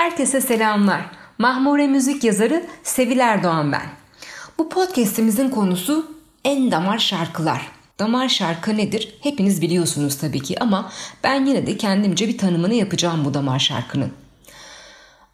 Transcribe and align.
Herkese 0.00 0.40
selamlar. 0.40 1.00
Mahmure 1.38 1.86
müzik 1.86 2.24
yazarı 2.24 2.66
Sevil 2.82 3.18
Erdoğan 3.18 3.72
ben. 3.72 3.86
Bu 4.58 4.68
podcast'imizin 4.68 5.50
konusu 5.50 6.16
en 6.44 6.70
damar 6.70 6.98
şarkılar. 6.98 7.68
Damar 7.98 8.28
şarkı 8.28 8.76
nedir? 8.76 9.18
Hepiniz 9.22 9.62
biliyorsunuz 9.62 10.18
tabii 10.18 10.40
ki 10.40 10.60
ama 10.60 10.92
ben 11.24 11.46
yine 11.46 11.66
de 11.66 11.76
kendimce 11.76 12.28
bir 12.28 12.38
tanımını 12.38 12.74
yapacağım 12.74 13.24
bu 13.24 13.34
damar 13.34 13.58
şarkının. 13.58 14.12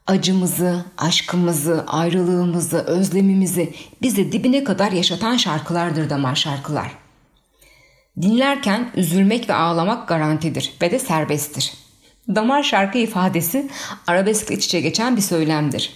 Acımızı, 0.06 0.84
aşkımızı, 0.98 1.84
ayrılığımızı, 1.86 2.78
özlemimizi 2.78 3.74
bize 4.02 4.32
dibine 4.32 4.64
kadar 4.64 4.92
yaşatan 4.92 5.36
şarkılardır 5.36 6.10
damar 6.10 6.34
şarkılar. 6.34 6.90
Dinlerken 8.22 8.90
üzülmek 8.96 9.48
ve 9.48 9.54
ağlamak 9.54 10.08
garantidir 10.08 10.72
ve 10.82 10.90
de 10.90 10.98
serbesttir. 10.98 11.85
Damar 12.34 12.62
şarkı 12.62 12.98
ifadesi 12.98 13.68
arabesk 14.06 14.50
iç 14.50 14.64
içe 14.64 14.80
geçen 14.80 15.16
bir 15.16 15.22
söylemdir. 15.22 15.92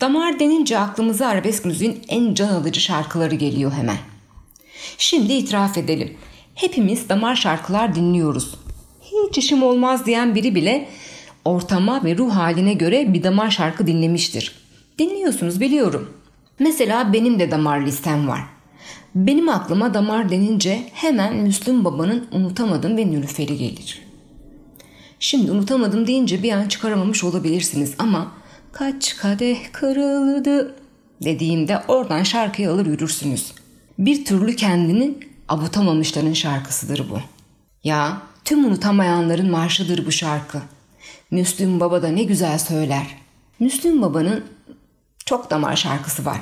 Damar 0.00 0.40
denince 0.40 0.78
aklımıza 0.78 1.26
arabesk 1.26 1.64
müziğin 1.64 2.02
en 2.08 2.34
can 2.34 2.48
alıcı 2.48 2.80
şarkıları 2.80 3.34
geliyor 3.34 3.72
hemen. 3.72 3.96
Şimdi 4.98 5.32
itiraf 5.32 5.78
edelim. 5.78 6.16
Hepimiz 6.54 7.08
damar 7.08 7.36
şarkılar 7.36 7.94
dinliyoruz. 7.94 8.54
Hiç 9.00 9.38
işim 9.38 9.62
olmaz 9.62 10.06
diyen 10.06 10.34
biri 10.34 10.54
bile 10.54 10.88
ortama 11.44 12.04
ve 12.04 12.16
ruh 12.16 12.34
haline 12.34 12.74
göre 12.74 13.14
bir 13.14 13.22
damar 13.22 13.50
şarkı 13.50 13.86
dinlemiştir. 13.86 14.54
Dinliyorsunuz 14.98 15.60
biliyorum. 15.60 16.12
Mesela 16.58 17.12
benim 17.12 17.38
de 17.38 17.50
damar 17.50 17.80
listem 17.80 18.28
var. 18.28 18.40
Benim 19.14 19.48
aklıma 19.48 19.94
damar 19.94 20.30
denince 20.30 20.82
hemen 20.92 21.36
Müslüm 21.36 21.84
Baba'nın 21.84 22.28
Unutamadım 22.32 22.96
ve 22.96 23.10
Nülüfer'i 23.10 23.58
gelir. 23.58 24.11
Şimdi 25.24 25.50
unutamadım 25.50 26.06
deyince 26.06 26.42
bir 26.42 26.52
an 26.52 26.68
çıkaramamış 26.68 27.24
olabilirsiniz 27.24 27.94
ama 27.98 28.32
kaç 28.72 29.16
kadeh 29.16 29.58
kırıldı 29.72 30.74
dediğimde 31.24 31.82
oradan 31.88 32.22
şarkıyı 32.22 32.70
alır 32.70 32.86
yürürsünüz. 32.86 33.52
Bir 33.98 34.24
türlü 34.24 34.56
kendini 34.56 35.14
avutamamışların 35.48 36.32
şarkısıdır 36.32 37.10
bu. 37.10 37.18
Ya 37.84 38.22
tüm 38.44 38.64
unutamayanların 38.64 39.50
marşıdır 39.50 40.06
bu 40.06 40.12
şarkı. 40.12 40.58
Müslüm 41.30 41.80
Baba 41.80 42.02
da 42.02 42.08
ne 42.08 42.22
güzel 42.22 42.58
söyler. 42.58 43.06
Müslüm 43.60 44.02
Baba'nın 44.02 44.44
çok 45.26 45.50
damar 45.50 45.76
şarkısı 45.76 46.24
var. 46.24 46.40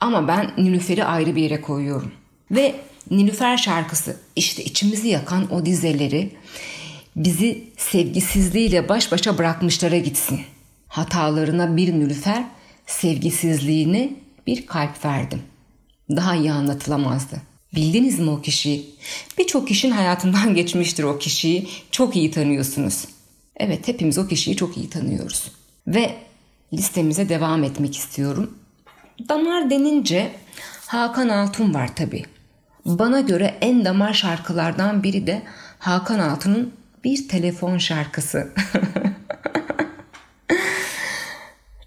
Ama 0.00 0.28
ben 0.28 0.50
Nilüfer'i 0.58 1.04
ayrı 1.04 1.36
bir 1.36 1.42
yere 1.42 1.60
koyuyorum. 1.60 2.12
Ve 2.50 2.74
Nilüfer 3.10 3.56
şarkısı 3.56 4.16
işte 4.36 4.64
içimizi 4.64 5.08
yakan 5.08 5.54
o 5.54 5.66
dizeleri 5.66 6.32
bizi 7.16 7.64
sevgisizliğiyle 7.76 8.88
baş 8.88 9.12
başa 9.12 9.38
bırakmışlara 9.38 9.98
gitsin. 9.98 10.40
Hatalarına 10.88 11.76
bir 11.76 11.92
Nilüfer, 11.92 12.44
sevgisizliğine 12.86 14.10
bir 14.46 14.66
kalp 14.66 15.04
verdim. 15.04 15.42
Daha 16.10 16.36
iyi 16.36 16.52
anlatılamazdı. 16.52 17.42
Bildiniz 17.74 18.18
mi 18.18 18.30
o 18.30 18.40
kişiyi? 18.40 18.94
Birçok 19.38 19.68
kişinin 19.68 19.92
hayatından 19.92 20.54
geçmiştir 20.54 21.04
o 21.04 21.18
kişiyi. 21.18 21.68
Çok 21.90 22.16
iyi 22.16 22.30
tanıyorsunuz. 22.30 23.04
Evet 23.56 23.88
hepimiz 23.88 24.18
o 24.18 24.28
kişiyi 24.28 24.56
çok 24.56 24.76
iyi 24.76 24.90
tanıyoruz. 24.90 25.52
Ve 25.86 26.14
listemize 26.72 27.28
devam 27.28 27.64
etmek 27.64 27.96
istiyorum. 27.96 28.58
Damar 29.28 29.70
denince 29.70 30.32
Hakan 30.86 31.28
Altun 31.28 31.74
var 31.74 31.96
tabi. 31.96 32.22
Bana 32.84 33.20
göre 33.20 33.58
en 33.60 33.84
damar 33.84 34.12
şarkılardan 34.12 35.02
biri 35.02 35.26
de 35.26 35.42
Hakan 35.78 36.18
Altun'un 36.18 36.72
bir 37.04 37.28
telefon 37.28 37.78
şarkısı. 37.78 38.48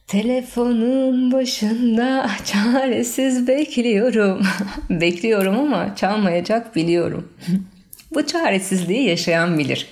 Telefonun 0.10 1.32
başında 1.32 2.30
çaresiz 2.46 3.48
bekliyorum. 3.48 4.42
bekliyorum 4.90 5.60
ama 5.60 5.96
çalmayacak 5.96 6.76
biliyorum. 6.76 7.34
Bu 8.14 8.28
çaresizliği 8.28 9.10
yaşayan 9.10 9.58
bilir. 9.58 9.88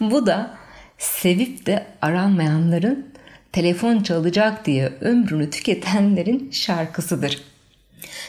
Bu 0.00 0.26
da 0.26 0.54
sevip 0.98 1.66
de 1.66 1.86
aranmayanların 2.02 3.06
telefon 3.52 4.02
çalacak 4.02 4.66
diye 4.66 4.92
ömrünü 5.00 5.50
tüketenlerin 5.50 6.50
şarkısıdır. 6.50 7.42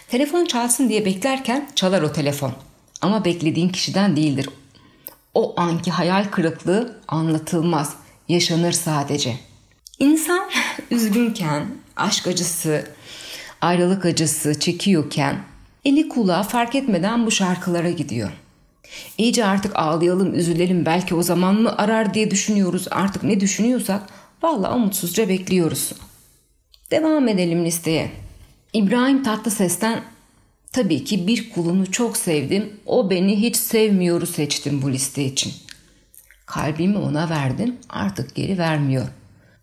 Telefon 0.08 0.46
çalsın 0.46 0.90
diye 0.90 1.06
beklerken 1.06 1.68
çalar 1.76 2.02
o 2.02 2.12
telefon. 2.12 2.54
Ama 3.02 3.26
beklediğin 3.26 3.70
kişiden 3.70 4.16
değildir. 4.16 4.50
O 5.36 5.54
anki 5.58 5.92
hayal 5.92 6.26
kırıklığı 6.26 6.98
anlatılmaz, 7.08 7.96
yaşanır 8.30 8.72
sadece. 8.72 9.36
İnsan 10.00 10.50
üzgünken, 10.92 11.68
aşk 11.96 12.28
acısı, 12.28 12.88
ayrılık 13.62 14.06
acısı 14.06 14.60
çekiyorken 14.60 15.44
eli 15.86 16.10
kulağı 16.10 16.44
fark 16.44 16.76
etmeden 16.76 17.26
bu 17.26 17.32
şarkılara 17.32 17.90
gidiyor. 17.90 18.32
İyice 19.18 19.46
artık 19.46 19.76
ağlayalım, 19.76 20.34
üzülelim 20.34 20.86
belki 20.86 21.16
o 21.16 21.24
zaman 21.24 21.56
mı 21.56 21.78
arar 21.78 22.14
diye 22.14 22.32
düşünüyoruz. 22.32 22.88
Artık 22.92 23.24
ne 23.24 23.40
düşünüyorsak 23.40 24.02
valla 24.44 24.76
umutsuzca 24.76 25.30
bekliyoruz. 25.30 25.94
Devam 26.92 27.28
edelim 27.28 27.66
listeye. 27.66 28.12
İbrahim 28.74 29.24
Tatlıses'ten 29.24 30.02
tabii 30.76 31.04
ki 31.04 31.28
bir 31.28 31.50
kulunu 31.50 31.92
çok 31.92 32.18
sevdim. 32.18 32.74
O 32.86 33.10
beni 33.10 33.42
hiç 33.42 33.56
sevmiyoru 33.56 34.28
seçtim 34.28 34.82
bu 34.82 34.92
liste 34.92 35.24
için. 35.24 35.54
Kalbimi 36.46 36.98
ona 36.98 37.30
verdim 37.30 37.76
artık 37.90 38.36
geri 38.36 38.58
vermiyor. 38.58 39.08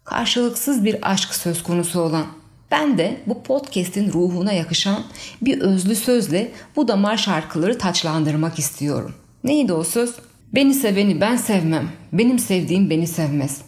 Karşılıksız 0.04 0.84
bir 0.84 1.10
aşk 1.10 1.34
söz 1.34 1.62
konusu 1.62 2.00
olan 2.00 2.26
ben 2.70 2.98
de 2.98 3.20
bu 3.26 3.42
podcast'in 3.42 4.12
ruhuna 4.12 4.52
yakışan 4.52 5.04
bir 5.42 5.60
özlü 5.60 5.96
sözle 5.96 6.52
bu 6.76 6.88
damar 6.88 7.16
şarkıları 7.16 7.78
taçlandırmak 7.78 8.58
istiyorum. 8.58 9.14
Neydi 9.44 9.72
o 9.72 9.84
söz? 9.84 10.14
Beni 10.54 10.74
seveni 10.74 11.20
ben 11.20 11.36
sevmem. 11.36 11.88
Benim 12.12 12.38
sevdiğim 12.38 12.90
beni 12.90 13.06
sevmez. 13.06 13.62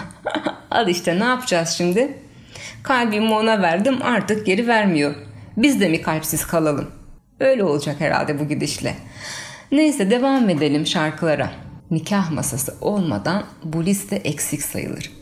Al 0.70 0.88
işte 0.88 1.20
ne 1.20 1.24
yapacağız 1.24 1.68
şimdi? 1.68 2.18
Kalbimi 2.82 3.34
ona 3.34 3.62
verdim 3.62 3.98
artık 4.02 4.46
geri 4.46 4.68
vermiyor. 4.68 5.27
Biz 5.58 5.80
de 5.80 5.88
mi 5.88 6.02
kalpsiz 6.02 6.46
kalalım? 6.46 6.90
Öyle 7.40 7.64
olacak 7.64 8.00
herhalde 8.00 8.40
bu 8.40 8.48
gidişle. 8.48 8.94
Neyse 9.72 10.10
devam 10.10 10.50
edelim 10.50 10.86
şarkılara. 10.86 11.50
Nikah 11.90 12.30
masası 12.30 12.74
olmadan 12.80 13.44
bu 13.64 13.84
liste 13.84 14.16
eksik 14.16 14.62
sayılır. 14.62 15.12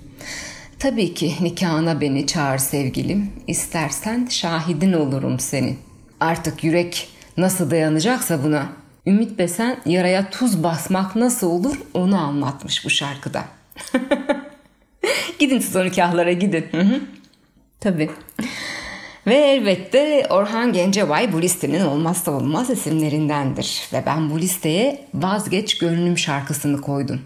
Tabii 0.78 1.14
ki 1.14 1.34
nikahına 1.40 2.00
beni 2.00 2.26
çağır 2.26 2.58
sevgilim. 2.58 3.32
İstersen 3.46 4.26
şahidin 4.30 4.92
olurum 4.92 5.40
senin. 5.40 5.78
Artık 6.20 6.64
yürek 6.64 7.08
nasıl 7.36 7.70
dayanacaksa 7.70 8.44
buna. 8.44 8.68
Ümit 9.06 9.38
Besen 9.38 9.76
yaraya 9.86 10.30
tuz 10.30 10.62
basmak 10.62 11.16
nasıl 11.16 11.50
olur 11.50 11.76
onu 11.94 12.18
anlatmış 12.18 12.84
bu 12.84 12.90
şarkıda. 12.90 13.44
gidin 15.38 15.58
siz 15.58 15.76
o 15.76 15.84
nikahlara 15.84 16.32
gidin. 16.32 16.66
Tabii. 17.80 18.10
Ve 19.26 19.34
elbette 19.34 20.26
Orhan 20.30 20.72
Gencebay 20.72 21.32
bu 21.32 21.42
listenin 21.42 21.86
olmazsa 21.86 22.30
olmaz 22.30 22.70
isimlerindendir. 22.70 23.88
Ve 23.92 24.02
ben 24.06 24.30
bu 24.30 24.40
listeye 24.40 25.08
Vazgeç 25.14 25.78
Gönlüm 25.78 26.18
şarkısını 26.18 26.80
koydum. 26.80 27.20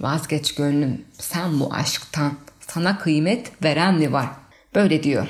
Vazgeç 0.00 0.54
gönlüm 0.54 1.04
sen 1.18 1.60
bu 1.60 1.74
aşktan 1.74 2.32
sana 2.60 2.98
kıymet 2.98 3.64
veren 3.64 3.94
mi 3.94 4.12
var? 4.12 4.26
Böyle 4.74 5.02
diyor. 5.02 5.26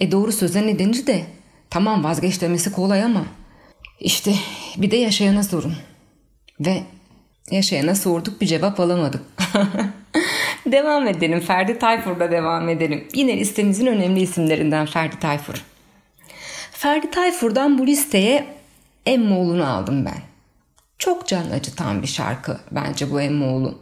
E 0.00 0.12
doğru 0.12 0.32
söze 0.32 0.66
ne 0.66 0.78
denir 0.78 1.06
de 1.06 1.24
tamam 1.70 2.04
vazgeç 2.04 2.40
demesi 2.40 2.72
kolay 2.72 3.02
ama 3.02 3.26
işte 4.00 4.34
bir 4.76 4.90
de 4.90 4.96
yaşayana 4.96 5.42
sorun. 5.42 5.74
Ve 6.60 6.82
yaşayana 7.50 7.94
sorduk 7.94 8.40
bir 8.40 8.46
cevap 8.46 8.80
alamadık. 8.80 9.22
devam 10.72 11.08
edelim. 11.08 11.40
Ferdi 11.40 11.78
Tayfur'da 11.78 12.30
devam 12.30 12.68
edelim. 12.68 13.08
Yine 13.14 13.36
listemizin 13.36 13.86
önemli 13.86 14.20
isimlerinden 14.20 14.86
Ferdi 14.86 15.18
Tayfur. 15.18 15.64
Ferdi 16.72 17.10
Tayfur'dan 17.10 17.78
bu 17.78 17.86
listeye 17.86 18.46
Emmoğlu'nu 19.06 19.66
aldım 19.66 20.04
ben. 20.04 20.22
Çok 20.98 21.26
can 21.26 21.50
acıtan 21.50 22.02
bir 22.02 22.06
şarkı 22.06 22.58
bence 22.70 23.10
bu 23.10 23.20
Emmoğlu. 23.20 23.78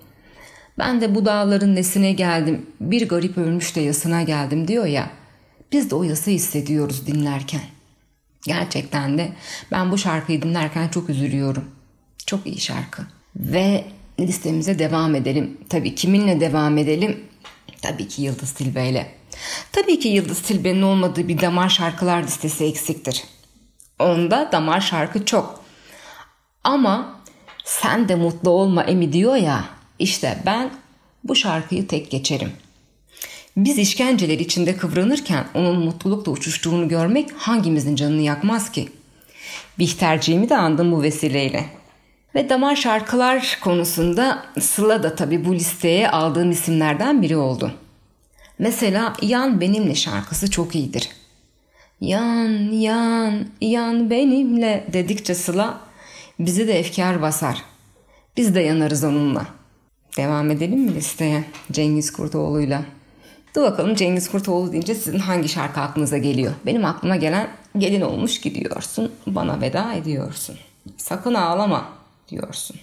Ben 0.79 1.01
de 1.01 1.15
bu 1.15 1.25
dağların 1.25 1.75
nesine 1.75 2.13
geldim, 2.13 2.67
bir 2.81 3.09
garip 3.09 3.39
ölmüş 3.39 3.77
de 3.77 3.81
yasına 3.81 4.23
geldim 4.23 4.69
diyor 4.69 4.87
ya. 4.87 5.11
Biz 5.73 5.91
de 5.91 5.95
o 5.95 6.03
yası 6.03 6.31
hissediyoruz 6.31 7.07
dinlerken. 7.07 7.61
Gerçekten 8.47 9.19
de 9.19 9.33
ben 9.73 9.91
bu 9.91 9.99
şarkıyı 9.99 10.43
dinlerken 10.43 10.89
çok 10.89 11.11
üzülüyorum. 11.11 11.65
Çok 12.27 12.47
iyi 12.47 12.61
şarkı. 12.61 13.03
Ve 13.37 13.85
listemize 14.21 14.79
devam 14.79 15.15
edelim. 15.15 15.59
Tabii 15.69 15.95
kiminle 15.95 16.41
devam 16.41 16.79
edelim? 16.79 17.25
Tabii 17.83 18.09
ki 18.09 18.23
Yıldız 18.23 18.53
Tilbe 18.53 18.89
ile. 18.89 19.15
Tabii 19.73 19.99
ki 19.99 20.09
Yıldız 20.09 20.43
Tilbe'nin 20.43 20.83
olmadığı 20.83 21.29
bir 21.29 21.41
damar 21.41 21.69
şarkılar 21.69 22.23
listesi 22.23 22.65
eksiktir. 22.65 23.25
Onda 23.99 24.49
damar 24.53 24.81
şarkı 24.81 25.25
çok. 25.25 25.65
Ama 26.65 27.21
sen 27.65 28.09
de 28.09 28.15
mutlu 28.15 28.51
olma 28.51 28.83
Emi 28.83 29.13
diyor 29.13 29.37
ya. 29.37 29.65
İşte 29.99 30.39
ben 30.47 30.71
bu 31.25 31.37
şarkıyı 31.37 31.87
tek 31.87 32.11
geçerim. 32.11 32.53
Biz 33.57 33.79
işkenceler 33.79 34.39
içinde 34.39 34.77
kıvranırken 34.77 35.47
onun 35.55 35.85
mutlulukla 35.85 36.33
uçuştuğunu 36.33 36.89
görmek 36.89 37.33
hangimizin 37.33 37.97
canını 37.97 38.23
yakmaz 38.23 38.73
ki? 38.73 38.89
Bihterciğimi 39.79 40.49
de 40.49 40.57
andım 40.57 40.93
bu 40.93 41.03
vesileyle. 41.03 41.67
Ve 42.35 42.49
damar 42.49 42.77
şarkılar 42.77 43.59
konusunda 43.63 44.47
Sıla 44.61 45.03
da 45.03 45.15
tabii 45.15 45.45
bu 45.45 45.55
listeye 45.55 46.11
aldığım 46.11 46.51
isimlerden 46.51 47.23
biri 47.23 47.37
oldu. 47.37 47.73
Mesela 48.59 49.13
Yan 49.23 49.61
Benimle 49.61 49.95
şarkısı 49.95 50.51
çok 50.51 50.75
iyidir. 50.75 51.09
Yan, 52.01 52.73
yan, 52.73 53.47
yan 53.61 54.11
benimle 54.11 54.85
dedikçe 54.93 55.35
Sıla 55.35 55.81
bizi 56.39 56.69
de 56.69 56.79
efkar 56.79 57.23
basar. 57.23 57.63
Biz 58.37 58.55
de 58.55 58.61
yanarız 58.61 59.05
onunla. 59.05 59.47
Devam 60.17 60.51
edelim 60.51 60.81
mi 60.81 60.95
listeye 60.95 61.45
Cengiz 61.73 62.13
Kurtoğlu'yla? 62.13 62.83
Dur 63.57 63.63
bakalım 63.63 63.95
Cengiz 63.95 64.31
Kurtoğlu 64.31 64.73
deyince 64.73 64.95
sizin 64.95 65.19
hangi 65.19 65.49
şarkı 65.49 65.81
aklınıza 65.81 66.19
geliyor? 66.19 66.53
Benim 66.67 66.85
aklıma 66.85 67.17
gelen 67.17 67.49
gelin 67.79 68.01
olmuş 68.01 68.41
gidiyorsun, 68.41 69.13
bana 69.27 69.61
veda 69.61 69.93
ediyorsun. 69.93 70.57
Sakın 70.97 71.35
ağlama 71.35 72.04
diyorsun. 72.35 72.77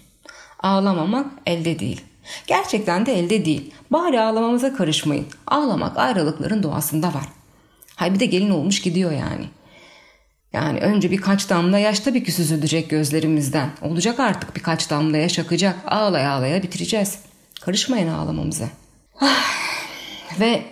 Ağlamamak 0.59 1.27
elde 1.45 1.79
değil. 1.79 2.01
Gerçekten 2.47 3.05
de 3.05 3.19
elde 3.19 3.45
değil. 3.45 3.73
Bari 3.91 4.21
ağlamamıza 4.21 4.73
karışmayın. 4.73 5.25
Ağlamak 5.47 5.97
ayrılıkların 5.97 6.63
doğasında 6.63 7.07
var. 7.07 7.25
Hay 7.95 8.13
bir 8.13 8.19
de 8.19 8.25
gelin 8.25 8.49
olmuş 8.49 8.81
gidiyor 8.81 9.11
yani. 9.11 9.45
Yani 10.53 10.79
önce 10.79 11.11
birkaç 11.11 11.49
damla 11.49 11.79
yaş 11.79 11.99
tabii 11.99 12.23
ki 12.23 12.31
süzülecek 12.31 12.89
gözlerimizden. 12.89 13.69
Olacak 13.81 14.19
artık 14.19 14.55
birkaç 14.55 14.89
damla 14.89 15.17
yaş 15.17 15.39
akacak. 15.39 15.75
Ağlaya 15.87 16.31
ağlaya 16.31 16.63
bitireceğiz. 16.63 17.19
Karışmayın 17.61 18.07
ağlamamıza. 18.07 18.65
Ah. 19.21 19.51
Ve 20.39 20.63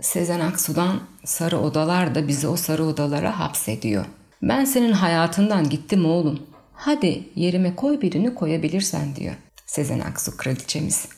Sezen 0.00 0.40
Aksu'dan 0.40 1.00
sarı 1.24 1.58
odalar 1.58 2.14
da 2.14 2.28
bizi 2.28 2.48
o 2.48 2.56
sarı 2.56 2.84
odalara 2.84 3.38
hapsediyor. 3.38 4.04
Ben 4.42 4.64
senin 4.64 4.92
hayatından 4.92 5.68
gittim 5.68 6.06
oğlum. 6.06 6.40
Hadi 6.80 7.24
yerime 7.34 7.76
koy 7.76 8.00
birini 8.00 8.34
koyabilirsen 8.34 9.16
diyor. 9.16 9.34
Sezen 9.66 10.00
Aksu 10.00 10.36
kraliçemiz. 10.36 11.08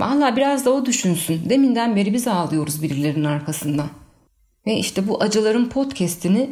Valla 0.00 0.36
biraz 0.36 0.64
da 0.64 0.70
o 0.70 0.86
düşünsün. 0.86 1.50
Deminden 1.50 1.96
beri 1.96 2.14
biz 2.14 2.28
ağlıyoruz 2.28 2.82
birilerinin 2.82 3.24
arkasından. 3.24 3.88
Ve 4.66 4.74
işte 4.74 5.08
bu 5.08 5.22
acıların 5.22 5.68
podcastini 5.68 6.50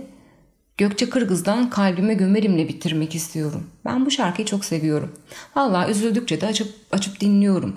Gökçe 0.77 1.11
Kırgız'dan 1.11 1.71
kalbime 1.71 2.15
gömerimle 2.15 2.69
bitirmek 2.69 3.15
istiyorum. 3.15 3.67
Ben 3.85 4.07
bu 4.07 4.11
şarkıyı 4.11 4.47
çok 4.47 4.65
seviyorum. 4.65 5.13
Valla 5.57 5.91
üzüldükçe 5.91 6.41
de 6.41 6.47
açıp 6.47 6.75
açıp 6.93 7.21
dinliyorum. 7.21 7.75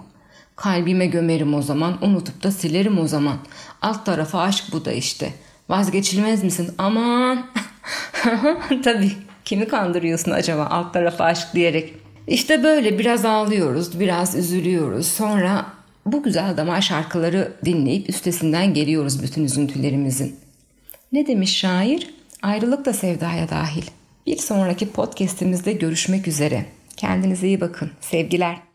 Kalbime 0.55 1.05
gömerim 1.05 1.53
o 1.53 1.61
zaman, 1.61 2.05
unutup 2.05 2.43
da 2.43 2.51
silerim 2.51 2.99
o 2.99 3.07
zaman. 3.07 3.37
Alt 3.81 4.05
tarafa 4.05 4.41
aşk 4.41 4.65
bu 4.71 4.85
da 4.85 4.91
işte. 4.91 5.33
Vazgeçilmez 5.69 6.43
misin? 6.43 6.69
Aman. 6.77 7.47
Tabii. 8.83 9.30
Kimi 9.45 9.67
kandırıyorsun 9.67 10.31
acaba 10.31 10.65
alt 10.65 10.93
tarafa 10.93 11.23
aşk 11.23 11.47
diyerek? 11.53 11.93
İşte 12.27 12.63
böyle 12.63 12.99
biraz 12.99 13.25
ağlıyoruz, 13.25 13.99
biraz 13.99 14.35
üzülüyoruz. 14.35 15.07
Sonra 15.07 15.65
bu 16.05 16.23
güzel 16.23 16.57
damar 16.57 16.81
şarkıları 16.81 17.53
dinleyip 17.65 18.09
üstesinden 18.09 18.73
geliyoruz 18.73 19.23
bütün 19.23 19.43
üzüntülerimizin. 19.43 20.35
Ne 21.11 21.27
demiş 21.27 21.57
şair? 21.57 22.13
Ayrılık 22.41 22.85
da 22.85 22.93
sevdaya 22.93 23.49
dahil. 23.49 23.83
Bir 24.27 24.37
sonraki 24.37 24.89
podcast'imizde 24.89 25.73
görüşmek 25.73 26.27
üzere. 26.27 26.65
Kendinize 26.97 27.47
iyi 27.47 27.61
bakın. 27.61 27.91
Sevgiler. 28.01 28.70